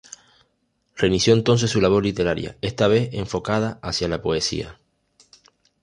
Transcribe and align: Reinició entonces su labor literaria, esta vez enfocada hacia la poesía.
Reinició 0.95 1.35
entonces 1.35 1.69
su 1.69 1.79
labor 1.79 2.01
literaria, 2.01 2.57
esta 2.61 2.87
vez 2.87 3.09
enfocada 3.13 3.77
hacia 3.83 4.07
la 4.07 4.19
poesía. 4.23 4.79